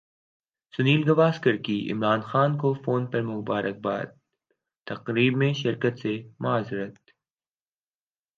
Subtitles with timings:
[0.73, 7.11] سنیل گواسکر کی عمران خان کو فون پر مبارکبادتقریب میں شرکت سے معذرت